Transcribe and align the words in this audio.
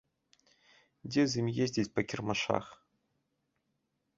Дзе 1.09 1.23
з 1.33 1.43
ім 1.43 1.47
ездзіць 1.65 1.87
па 1.99 2.05
кірмашах. 2.09 2.65